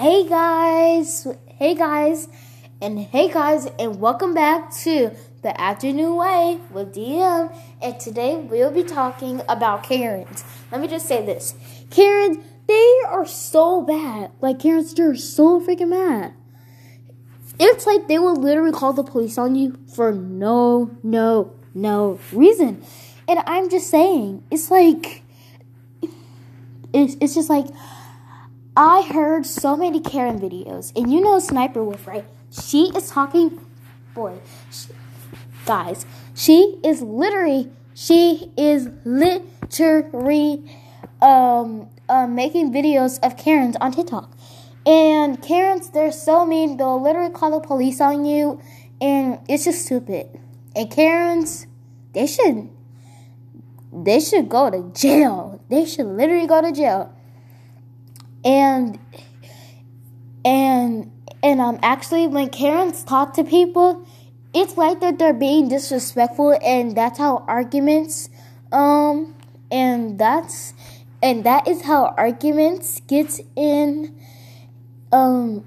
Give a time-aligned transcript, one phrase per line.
[0.00, 2.26] Hey guys, hey guys,
[2.80, 5.10] and hey guys, and welcome back to
[5.42, 7.54] the Afternoon Way with DM.
[7.82, 10.42] And today we'll be talking about Karens.
[10.72, 11.54] Let me just say this
[11.90, 14.30] Karens, they are so bad.
[14.40, 16.32] Like, Karens, they're so freaking mad.
[17.58, 22.82] It's like they will literally call the police on you for no, no, no reason.
[23.28, 25.24] And I'm just saying, it's like,
[26.94, 27.66] it's, it's just like,
[28.76, 32.24] I heard so many Karen videos, and you know Sniper Wolf, right?
[32.50, 33.58] She is talking,
[34.14, 34.38] boy,
[34.70, 34.88] she,
[35.66, 40.70] guys, she is literally, she is literally,
[41.20, 44.36] um, uh, making videos of Karens on TikTok.
[44.86, 48.60] And Karens, they're so mean, they'll literally call the police on you,
[49.00, 50.28] and it's just stupid.
[50.76, 51.66] And Karens,
[52.12, 52.70] they should,
[53.92, 55.60] they should go to jail.
[55.68, 57.16] They should literally go to jail
[58.44, 58.98] and
[60.44, 61.10] and
[61.42, 64.06] and um actually when Karens talk to people,
[64.54, 68.28] it's like that they're being disrespectful and that's how arguments
[68.72, 69.34] um
[69.70, 70.74] and that's
[71.22, 74.14] and that is how arguments gets in
[75.12, 75.64] um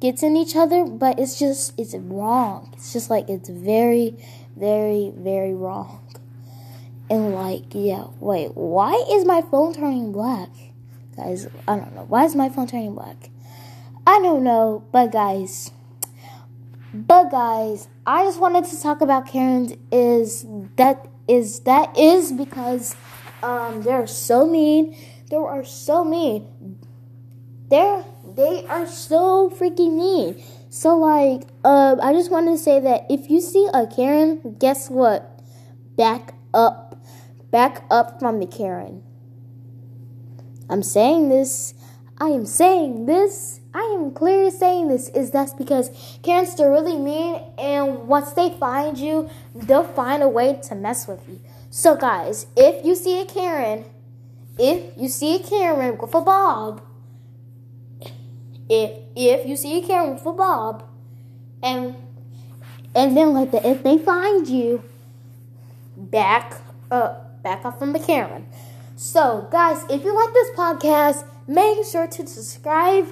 [0.00, 2.70] gets in each other, but it's just it's wrong.
[2.74, 4.16] It's just like it's very,
[4.56, 6.04] very, very wrong.
[7.10, 10.50] And like, yeah, wait, why is my phone turning black?
[11.18, 12.04] Guys, I don't know.
[12.04, 13.30] Why is my phone turning black?
[14.06, 15.72] I don't know, but guys,
[16.94, 22.94] but guys, I just wanted to talk about Karen's is that is that is because
[23.42, 24.96] um they're so mean.
[25.28, 26.78] They are so mean.
[27.68, 28.04] They're
[28.36, 30.40] they are so freaking mean.
[30.70, 34.88] So like um I just wanted to say that if you see a Karen, guess
[34.88, 35.42] what?
[35.96, 37.02] Back up.
[37.50, 39.02] Back up from the Karen.
[40.68, 41.74] I'm saying this.
[42.20, 43.60] I am saying this.
[43.72, 45.90] I am clearly saying this is that's because
[46.22, 51.06] Karens are really mean, and once they find you, they'll find a way to mess
[51.06, 51.38] with you.
[51.70, 53.84] So, guys, if you see a Karen,
[54.58, 56.82] if you see a Karen with a Bob,
[58.68, 60.84] if if you see a Karen with a Bob,
[61.62, 61.94] and
[62.94, 64.82] and then like the, if they find you,
[65.96, 66.60] back
[66.90, 68.46] up, back up from the Karen.
[69.00, 73.06] So, guys, if you like this podcast, make sure to subscribe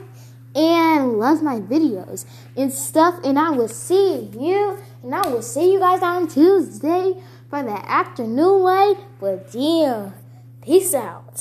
[0.52, 2.24] and love my videos
[2.56, 3.20] and stuff.
[3.22, 7.88] And I will see you, and I will see you guys on Tuesday for the
[7.88, 10.12] afternoon way with you.
[10.60, 11.38] Peace out.